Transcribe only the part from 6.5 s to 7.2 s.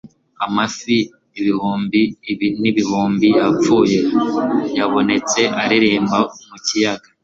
kiyaga